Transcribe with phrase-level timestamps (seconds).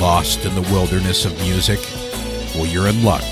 [0.00, 1.80] Lost in the wilderness of music?
[2.54, 3.24] Well, you're in luck.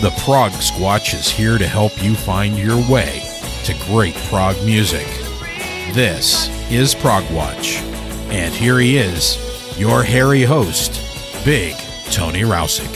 [0.00, 3.22] The Prog Squatch is here to help you find your way
[3.64, 5.06] to great prog music.
[5.94, 7.76] This is Prog Watch.
[8.28, 9.38] And here he is,
[9.78, 11.00] your hairy host,
[11.44, 11.76] Big
[12.10, 12.95] Tony Rousick.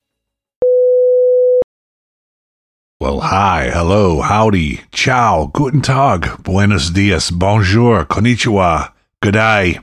[3.01, 8.93] Well, hi, hello, howdy, ciao, guten tag, buenos dias, bonjour, konnichiwa,
[9.23, 9.79] good day,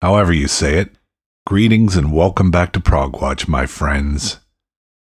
[0.00, 0.92] however you say it.
[1.44, 4.38] Greetings and welcome back to Prog Watch, my friends.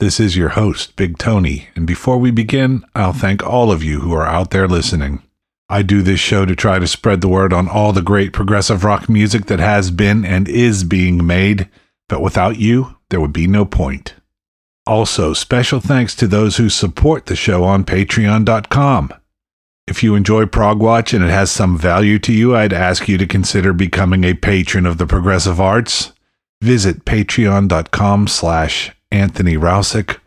[0.01, 4.01] This is your host, Big Tony, and before we begin, I'll thank all of you
[4.01, 5.23] who are out there listening.
[5.69, 8.83] I do this show to try to spread the word on all the great progressive
[8.83, 11.69] rock music that has been and is being made,
[12.09, 14.15] but without you, there would be no point.
[14.87, 19.13] Also, special thanks to those who support the show on patreon.com.
[19.87, 23.19] If you enjoy Prog Watch and it has some value to you, I'd ask you
[23.19, 26.13] to consider becoming a patron of the progressive arts.
[26.63, 30.19] Visit patreon.com slash Anthony Rousick,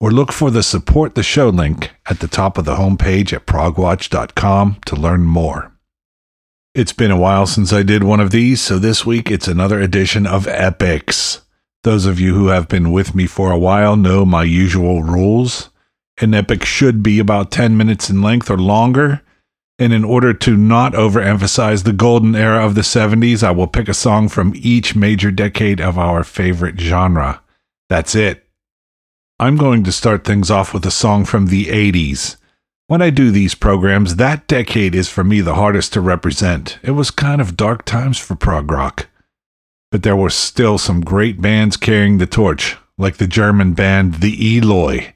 [0.00, 3.46] or look for the Support the Show link at the top of the homepage at
[3.46, 5.72] progwatch.com to learn more.
[6.74, 9.78] It's been a while since I did one of these, so this week it's another
[9.78, 11.41] edition of Epix.
[11.84, 15.70] Those of you who have been with me for a while know my usual rules.
[16.20, 19.22] An epic should be about 10 minutes in length or longer.
[19.78, 23.88] And in order to not overemphasize the golden era of the 70s, I will pick
[23.88, 27.42] a song from each major decade of our favorite genre.
[27.88, 28.46] That's it.
[29.40, 32.36] I'm going to start things off with a song from the 80s.
[32.86, 36.78] When I do these programs, that decade is for me the hardest to represent.
[36.84, 39.08] It was kind of dark times for prog rock.
[39.92, 44.56] But there were still some great bands carrying the torch, like the German band The
[44.56, 45.12] Eloy.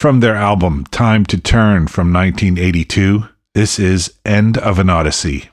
[0.00, 5.50] From their album Time to Turn from 1982, this is End of an Odyssey.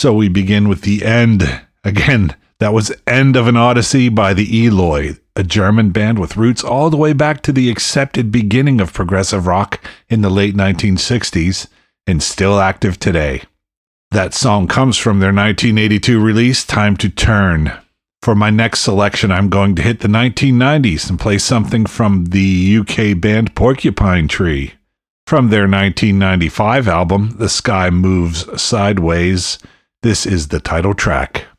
[0.00, 1.60] So we begin with the end.
[1.84, 6.64] Again, that was End of an Odyssey by the Eloy, a German band with roots
[6.64, 9.78] all the way back to the accepted beginning of progressive rock
[10.08, 11.66] in the late 1960s
[12.06, 13.42] and still active today.
[14.10, 17.70] That song comes from their 1982 release, Time to Turn.
[18.22, 22.78] For my next selection, I'm going to hit the 1990s and play something from the
[22.78, 24.72] UK band Porcupine Tree.
[25.26, 29.58] From their 1995 album, The Sky Moves Sideways,
[30.02, 31.49] this is the title track.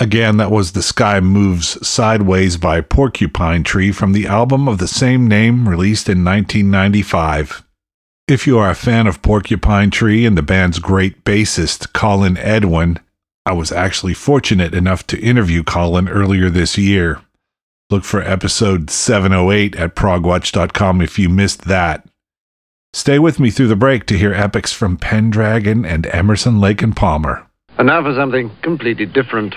[0.00, 4.86] Again, that was The Sky Moves Sideways by Porcupine Tree from the album of the
[4.86, 7.64] same name released in 1995.
[8.28, 13.00] If you are a fan of Porcupine Tree and the band's great bassist, Colin Edwin,
[13.44, 17.20] I was actually fortunate enough to interview Colin earlier this year.
[17.90, 22.06] Look for episode 708 at progwatch.com if you missed that.
[22.92, 26.94] Stay with me through the break to hear epics from Pendragon and Emerson, Lake and
[26.94, 27.48] Palmer.
[27.78, 29.56] And now for something completely different.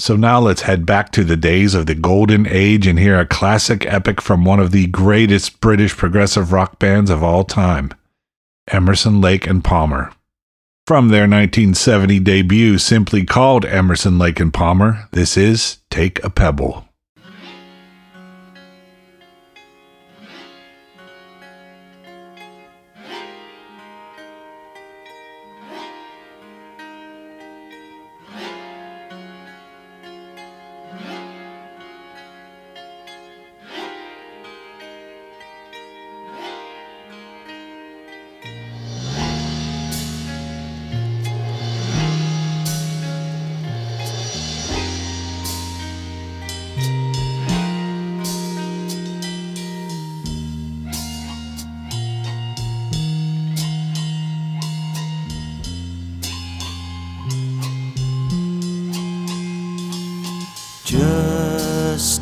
[0.00, 3.26] So now let's head back to the days of the golden age and hear a
[3.26, 7.92] classic epic from one of the greatest British progressive rock bands of all time,
[8.68, 10.10] Emerson, Lake and Palmer.
[10.86, 16.88] From their 1970 debut, simply called Emerson, Lake and Palmer, this is Take a Pebble.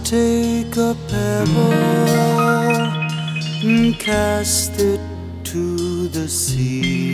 [0.09, 1.73] Take a pebble
[3.63, 5.01] and cast it
[5.45, 7.13] to the sea.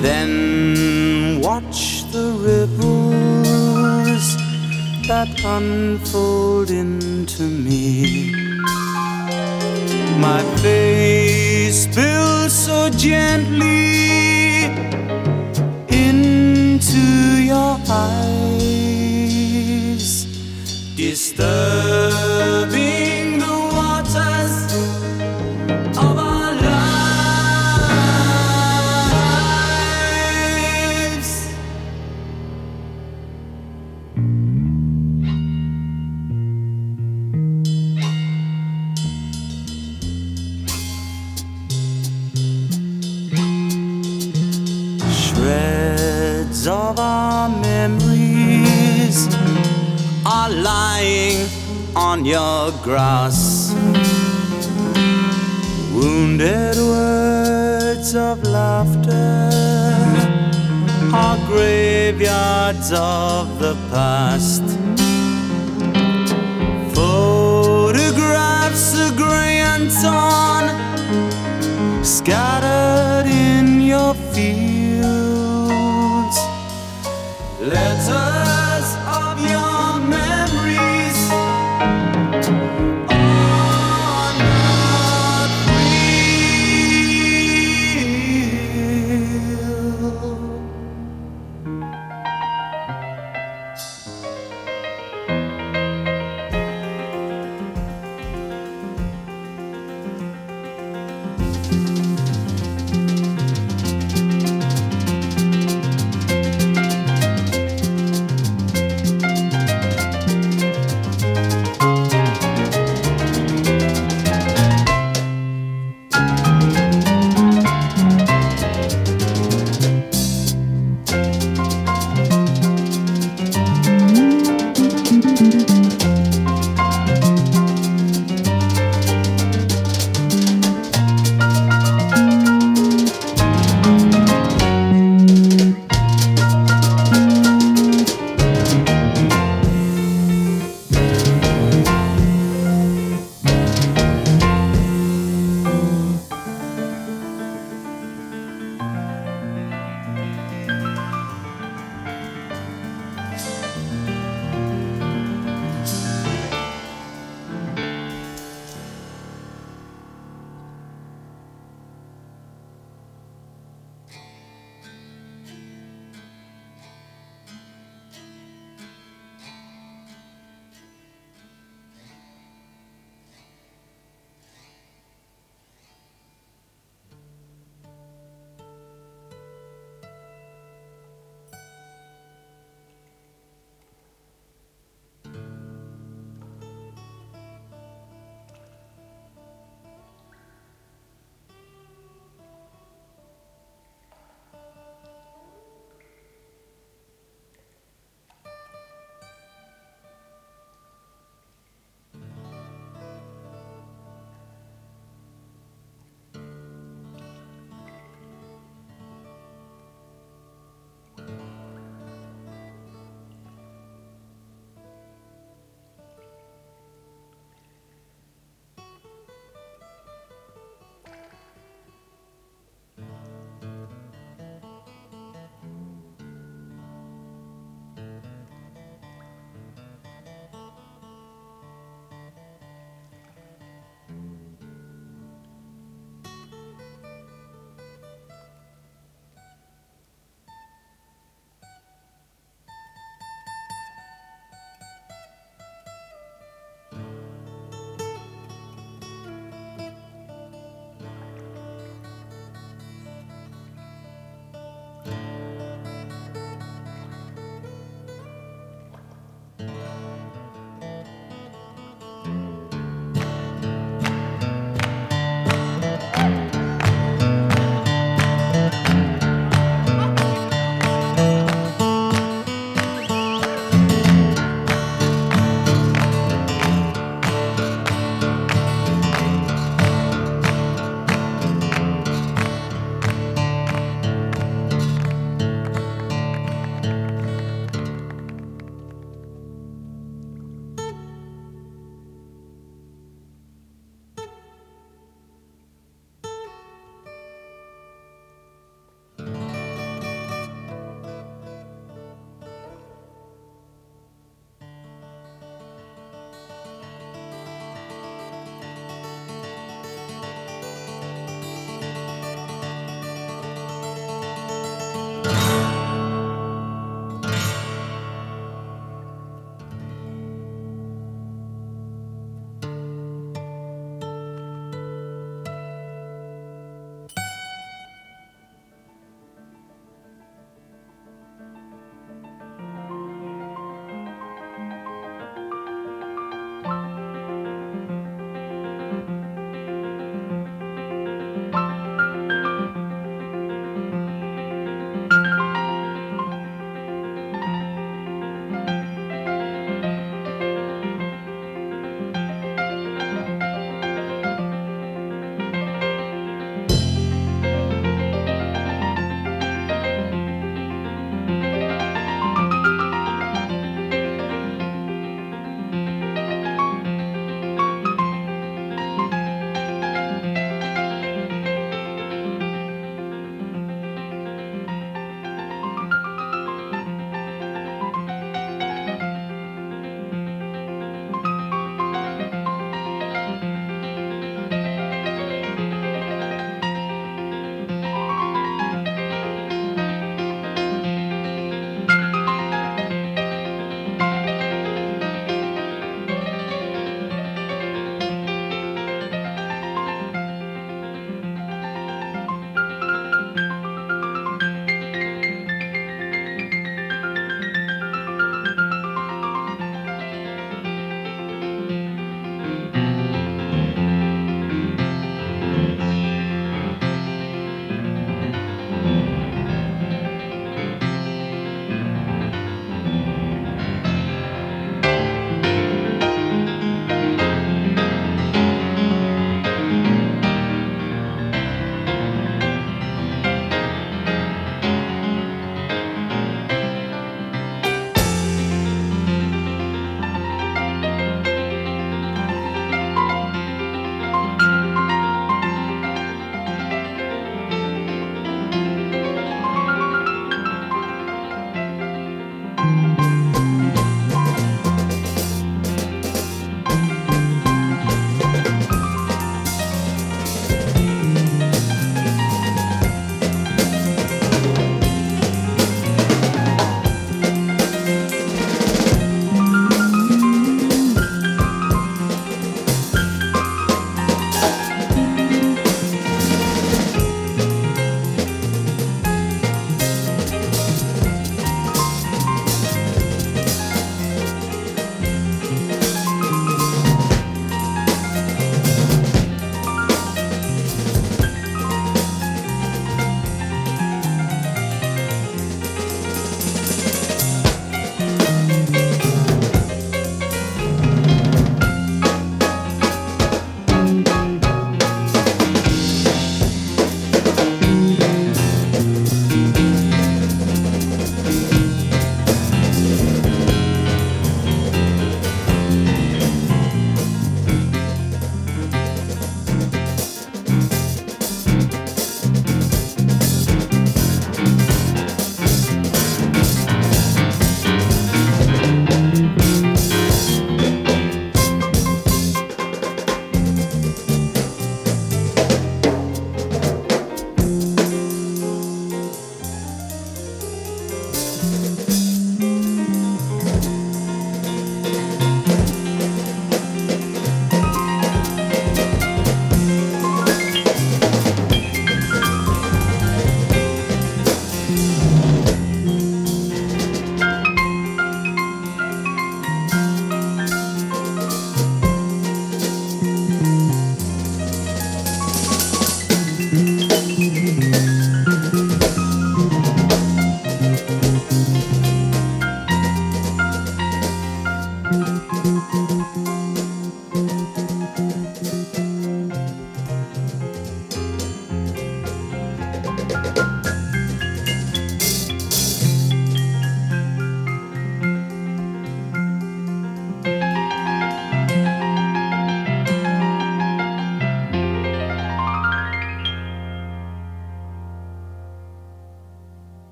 [0.00, 4.36] Then watch the ripples
[5.08, 8.30] that unfold into me.
[10.20, 13.97] My face spills so gently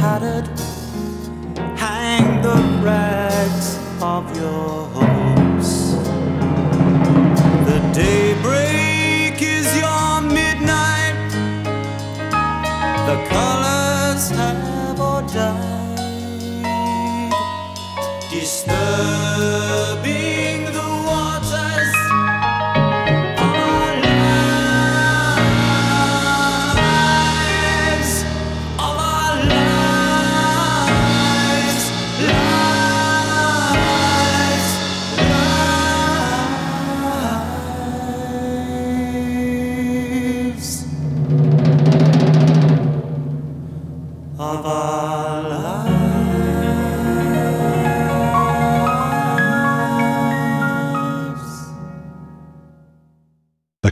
[0.00, 0.46] tattered,
[1.76, 5.72] hang the rags of your hopes.
[7.66, 8.27] The daybreak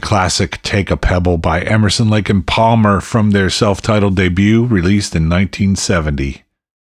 [0.07, 5.13] classic Take a Pebble by Emerson, Lake and Palmer from their self titled debut released
[5.13, 6.45] in 1970.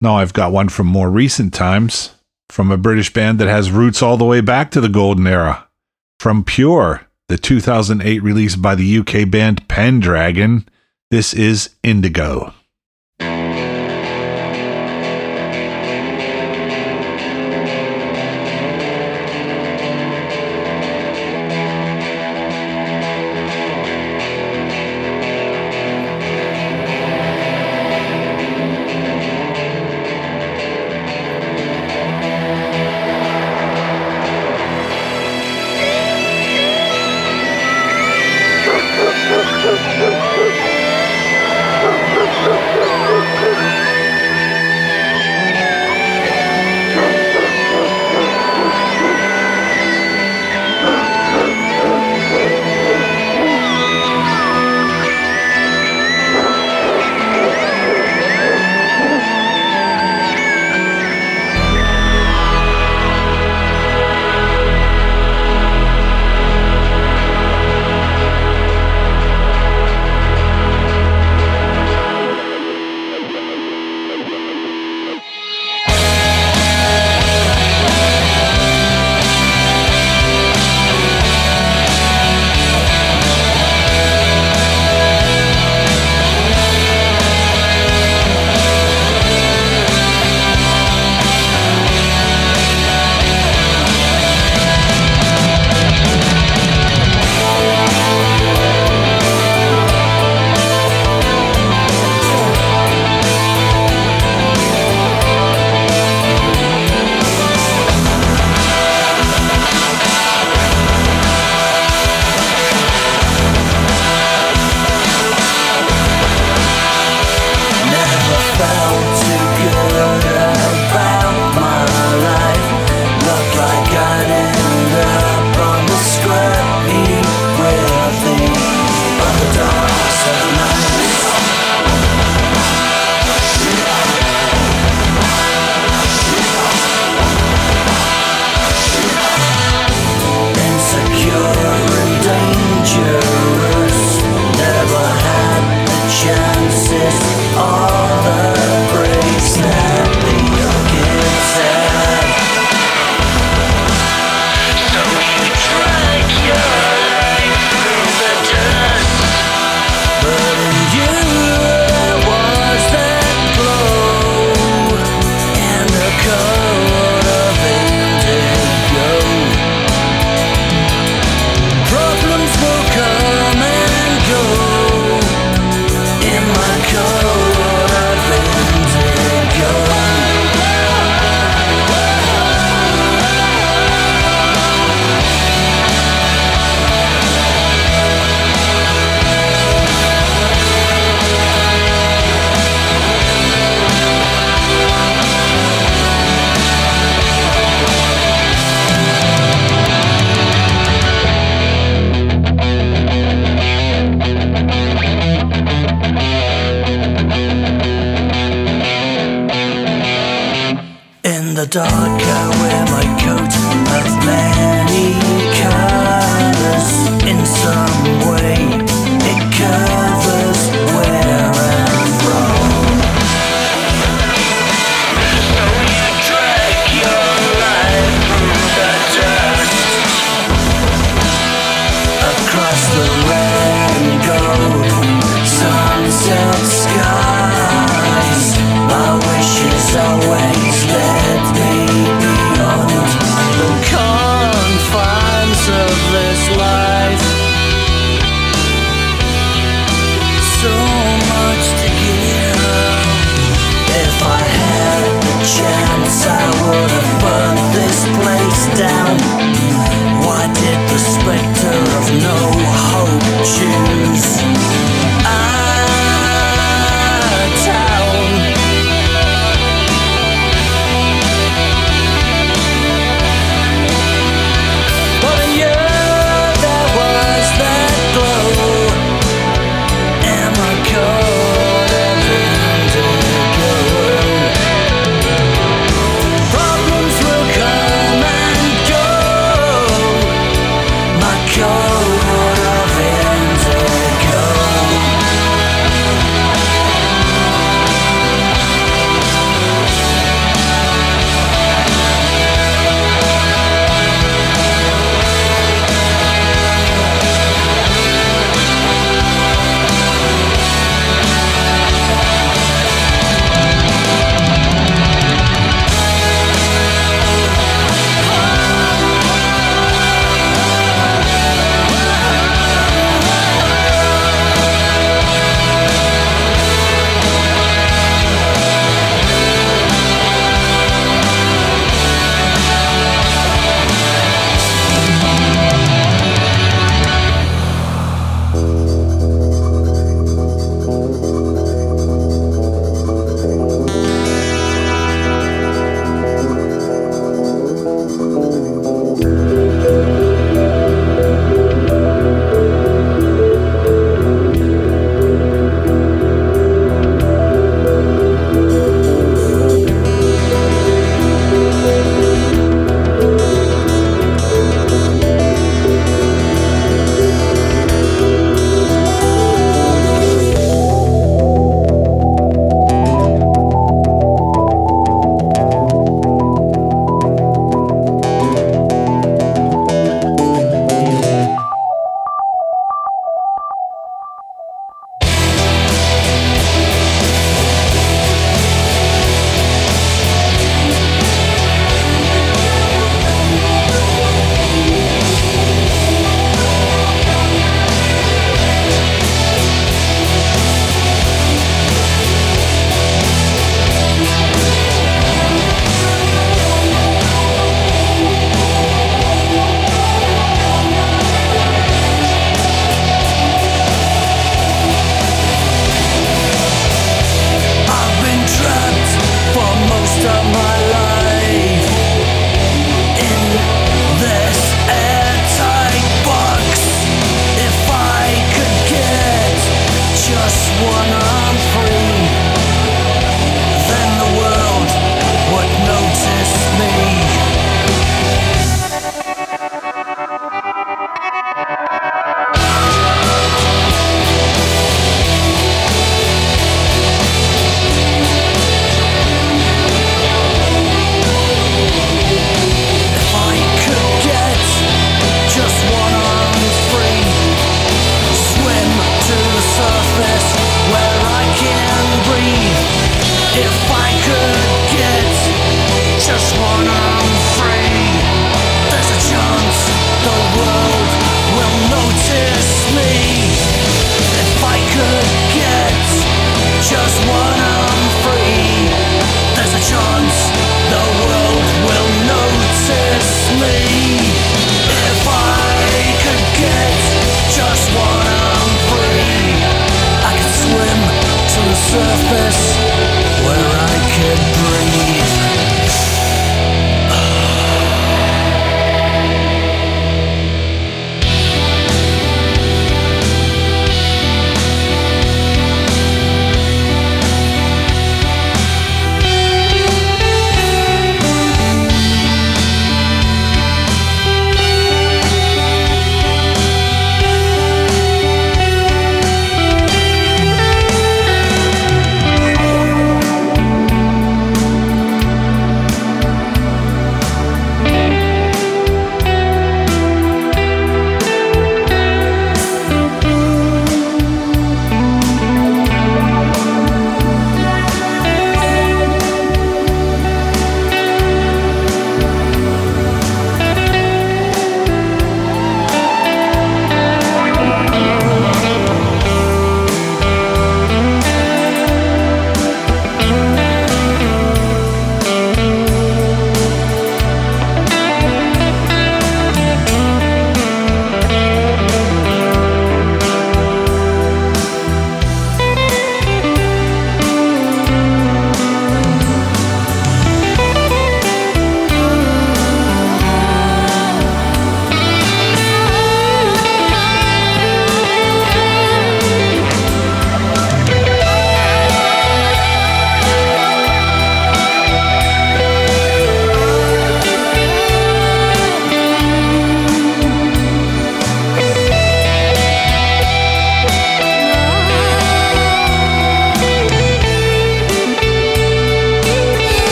[0.00, 2.16] Now I've got one from more recent times
[2.48, 5.68] from a British band that has roots all the way back to the golden era.
[6.18, 10.68] From Pure, the 2008 release by the UK band Pendragon,
[11.08, 12.52] this is Indigo.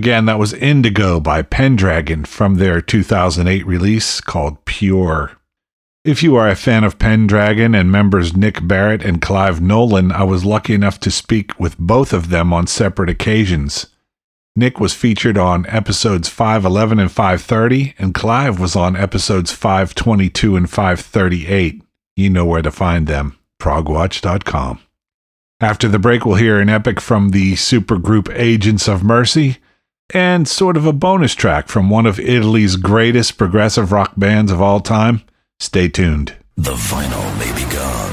[0.00, 5.32] Again, that was Indigo by Pendragon from their 2008 release called Pure.
[6.06, 10.22] If you are a fan of Pendragon and members Nick Barrett and Clive Nolan, I
[10.22, 13.88] was lucky enough to speak with both of them on separate occasions.
[14.56, 20.70] Nick was featured on episodes 511 and 530, and Clive was on episodes 522 and
[20.70, 21.82] 538.
[22.16, 24.80] You know where to find them progwatch.com.
[25.60, 29.58] After the break, we'll hear an epic from the supergroup Agents of Mercy
[30.14, 34.60] and sort of a bonus track from one of Italy's greatest progressive rock bands of
[34.60, 35.22] all time.
[35.58, 36.36] Stay tuned.
[36.56, 38.10] The vinyl may be gone.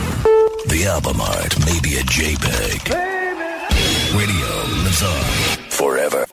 [0.68, 2.90] The album art may be a JPEG.
[4.16, 6.26] Radio lives on forever.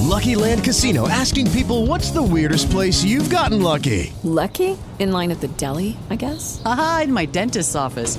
[0.00, 4.12] Lucky Land Casino asking people what's the weirdest place you've gotten lucky?
[4.22, 4.76] Lucky?
[4.98, 6.60] In line at the deli, I guess?
[6.64, 8.18] Aha, in my dentist's office.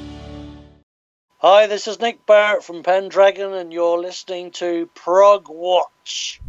[1.43, 6.39] Hi, this is Nick Barrett from Pendragon, and you're listening to Prog Watch.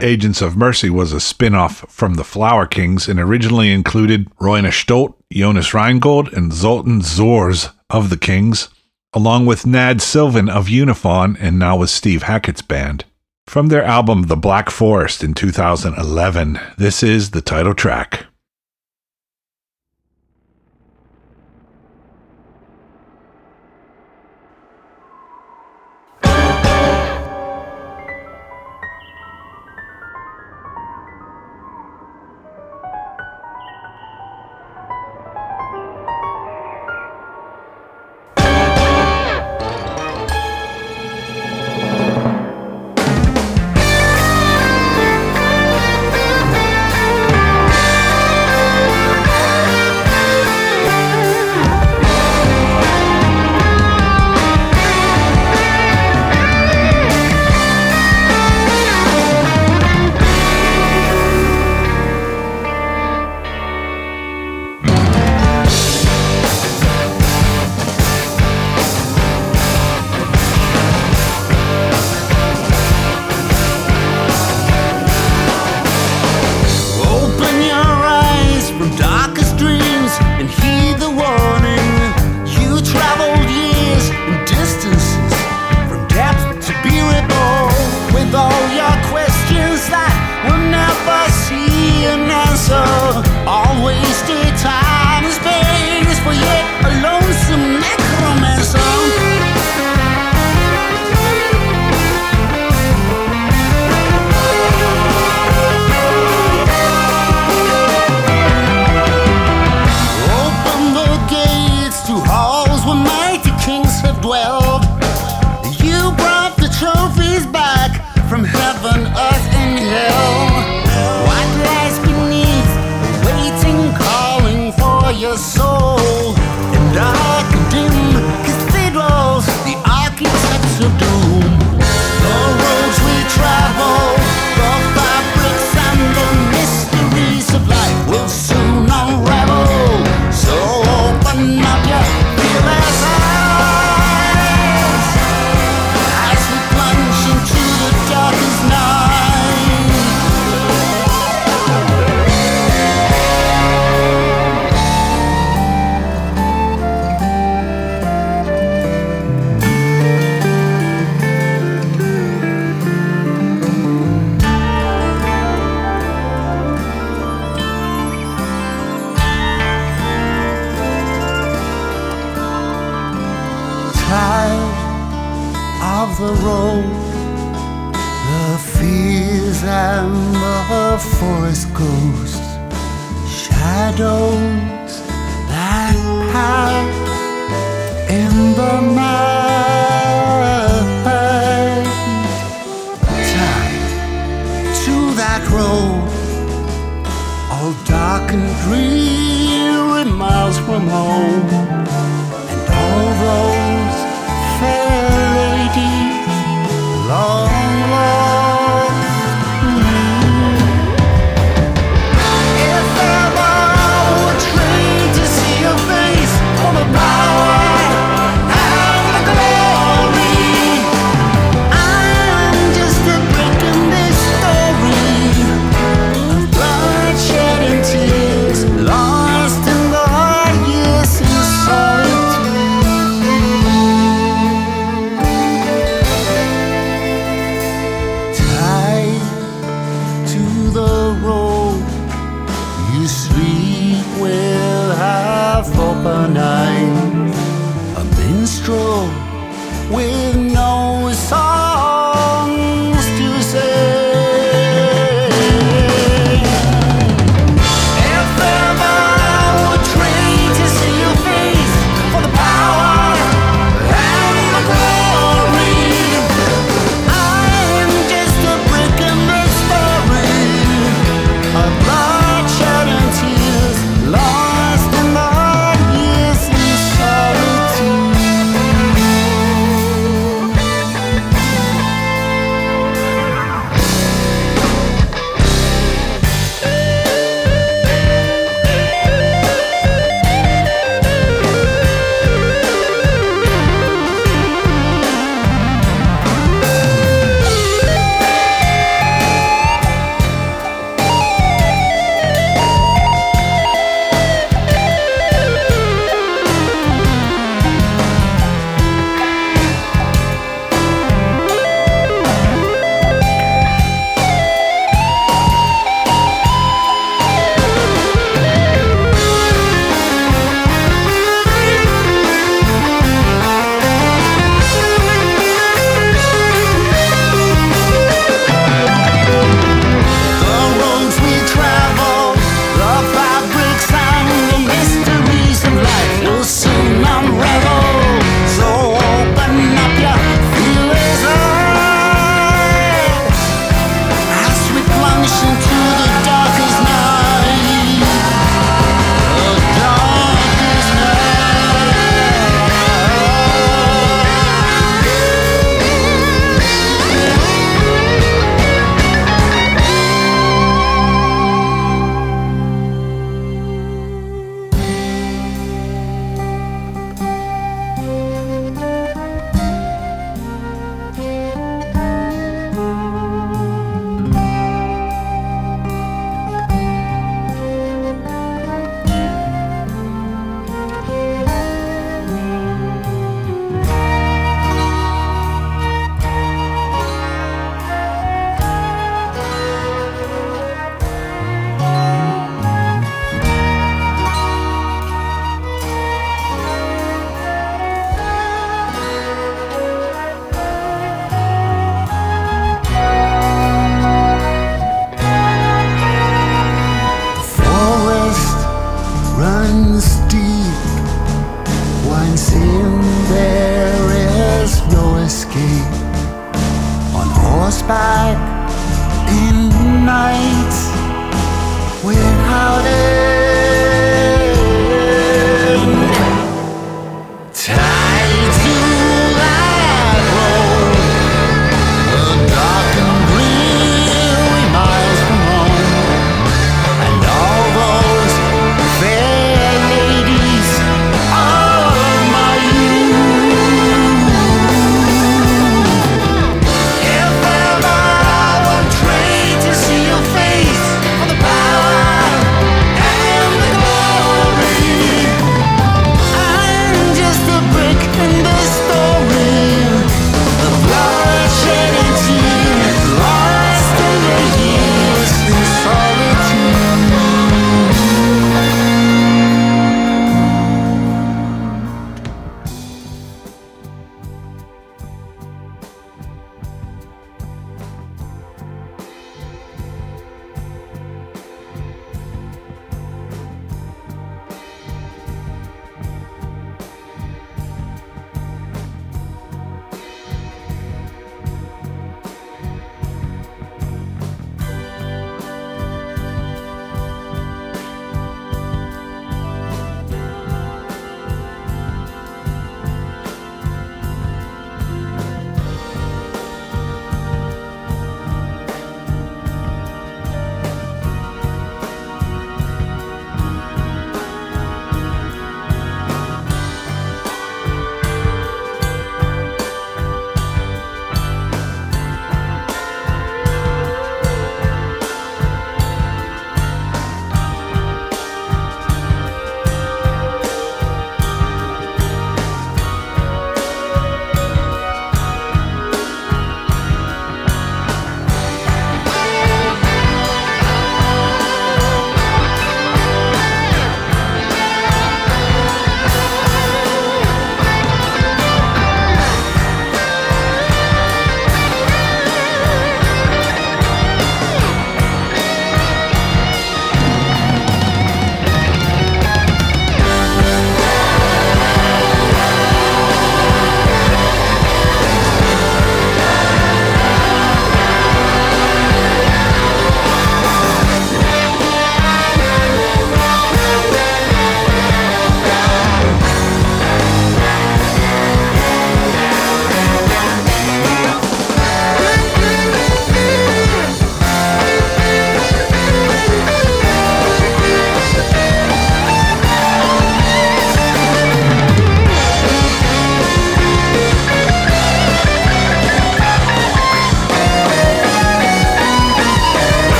[0.00, 4.70] Agents of Mercy was a spin off from the Flower Kings and originally included Roine
[4.70, 8.68] Stolt, Jonas Reingold, and Zoltan Csörsz of the Kings,
[9.12, 13.06] along with Nad Sylvan of Unifaun and now with Steve Hackett's band.
[13.48, 18.21] From their album The Black Forest in 2011, this is the title track.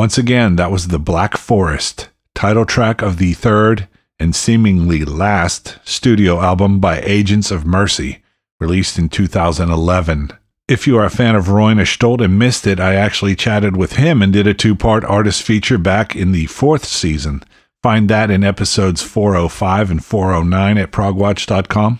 [0.00, 3.86] Once again, that was The Black Forest, title track of the third
[4.18, 8.22] and seemingly last studio album by Agents of Mercy,
[8.58, 10.30] released in 2011.
[10.66, 13.96] If you are a fan of Roine Stolt and missed it, I actually chatted with
[13.96, 17.42] him and did a two part artist feature back in the fourth season.
[17.82, 21.98] Find that in episodes 405 and 409 at progwatch.com.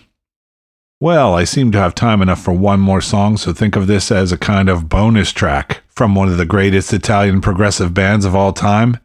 [0.99, 4.11] Well, I seem to have time enough for one more song, so think of this
[4.11, 8.35] as a kind of bonus track from one of the greatest Italian progressive bands of
[8.35, 8.97] all time.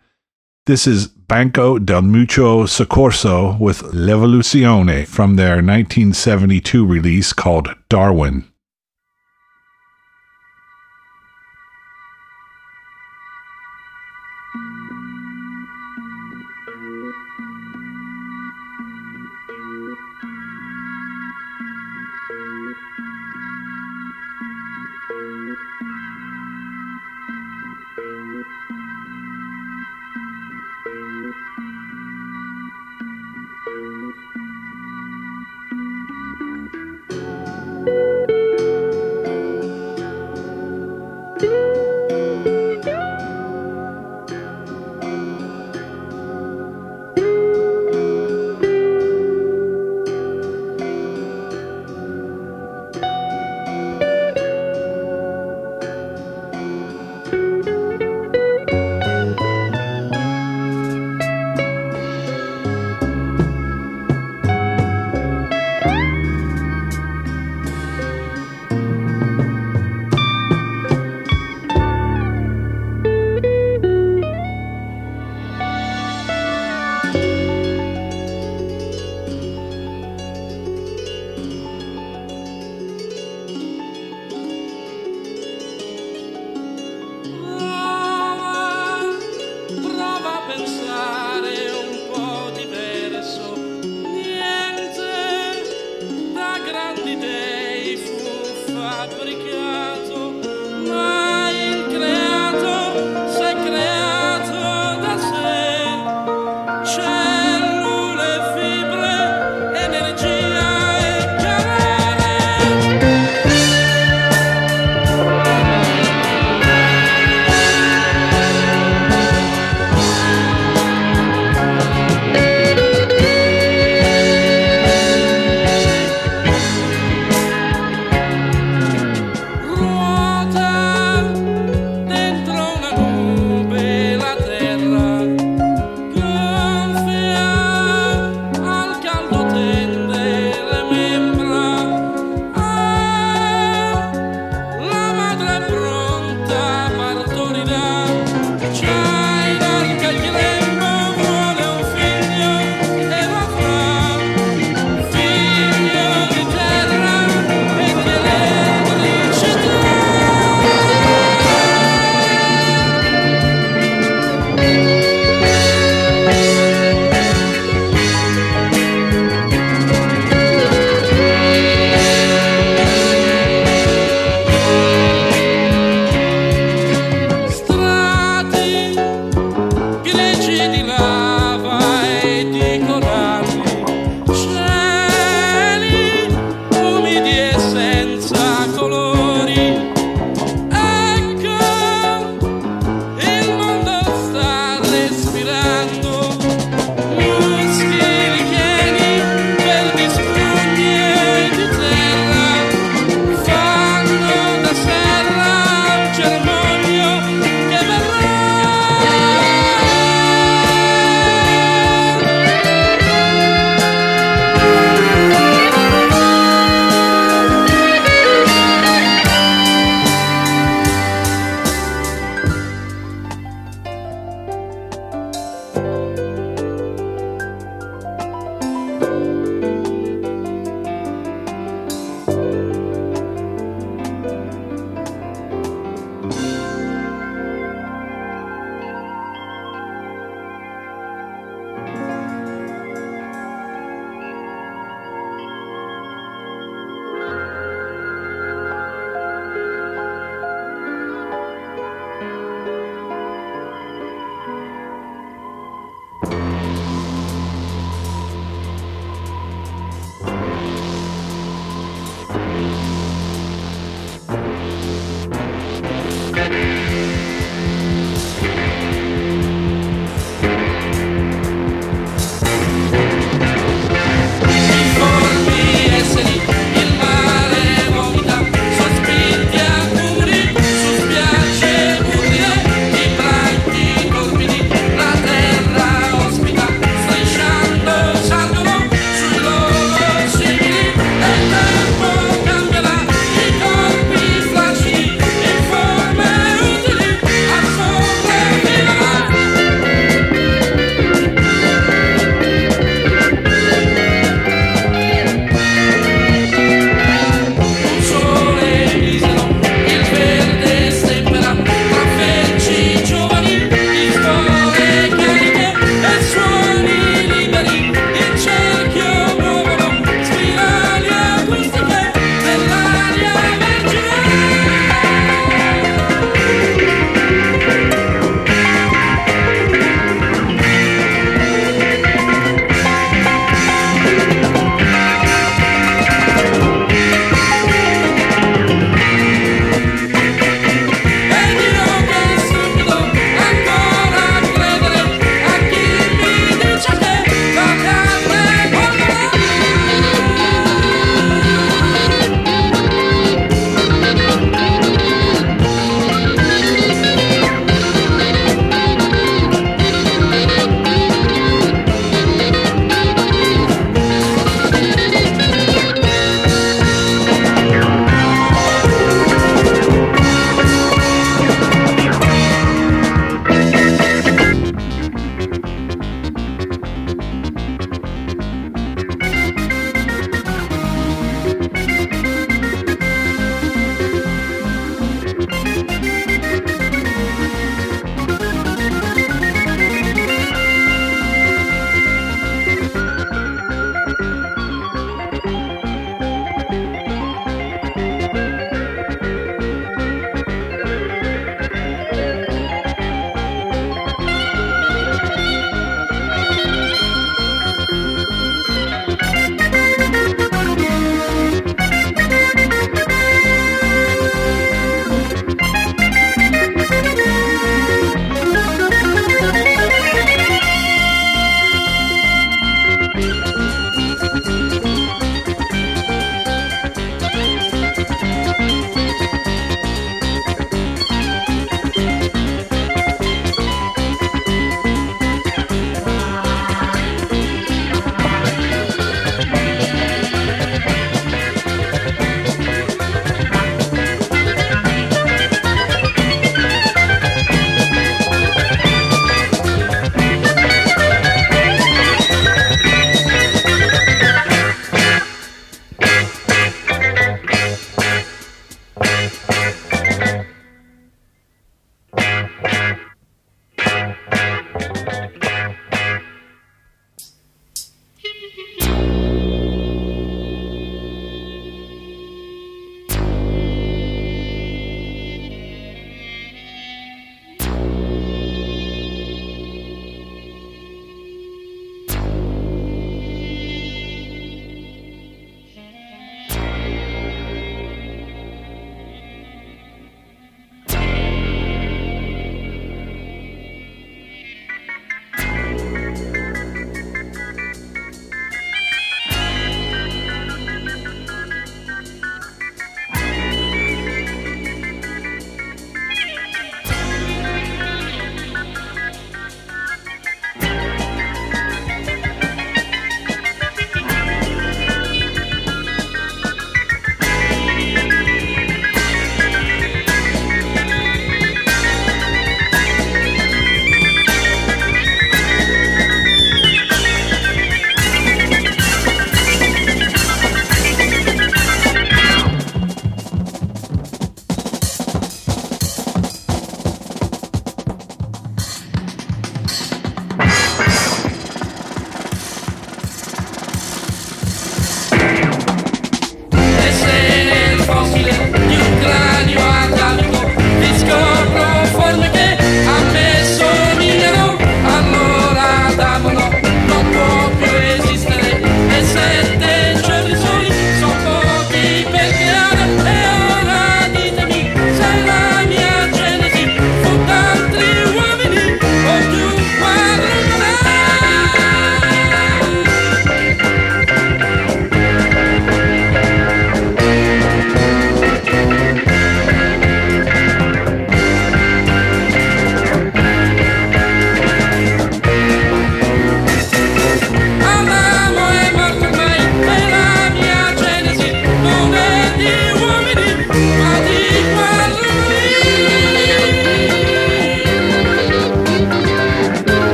[0.67, 8.45] This is Banco del Mutuo Soccorso with L'Evoluzione from their 1972 release called Darwin.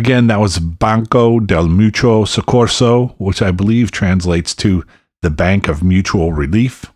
[0.00, 4.82] Again, that was Banco del Mutuo Soccorso, which I believe translates to
[5.20, 6.86] the Bank of Mutual Relief.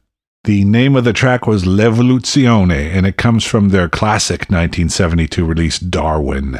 [0.44, 5.78] The name of the track was L'Evoluzione, and it comes from their classic 1972 release,
[5.78, 6.59] Darwin.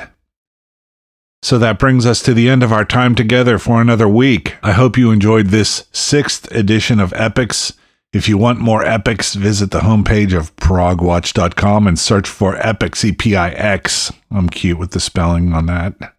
[1.41, 4.57] So that brings us to the end of our time together for another week.
[4.63, 7.73] I hope you enjoyed this sixth edition of Epix.
[8.13, 14.13] If you want more epics, visit the homepage of progwatch.com and search for Epix, E-P-I-X.
[14.31, 16.14] I'm cute with the spelling on that.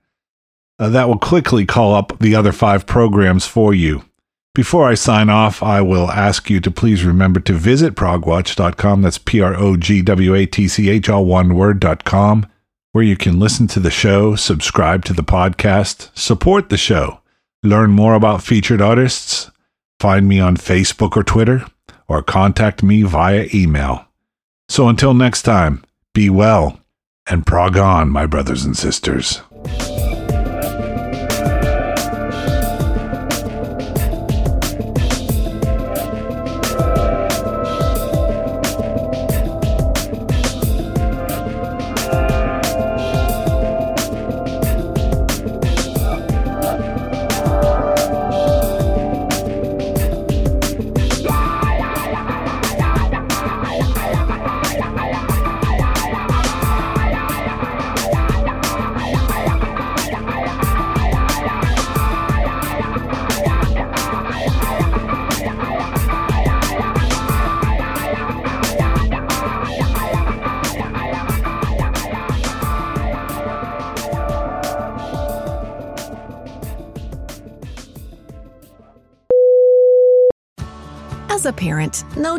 [0.77, 4.03] Uh, that will quickly call up the other five programs for you.
[4.53, 9.01] Before I sign off, I will ask you to please remember to visit progwatch.com.
[9.01, 12.47] That's P R O G W A T C H, all one word.com,
[12.93, 17.19] where you can listen to the show, subscribe to the podcast, support the show,
[17.63, 19.51] learn more about featured artists,
[19.99, 21.65] find me on Facebook or Twitter,
[22.07, 24.05] or contact me via email.
[24.69, 25.83] So until next time,
[26.13, 26.79] be well
[27.27, 29.41] and prog on, my brothers and sisters.